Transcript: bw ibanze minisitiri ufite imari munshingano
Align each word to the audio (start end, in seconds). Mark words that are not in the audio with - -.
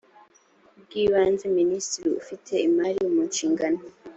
bw 0.81 0.91
ibanze 1.03 1.45
minisitiri 1.59 2.09
ufite 2.21 2.53
imari 2.67 2.99
munshingano 3.13 3.79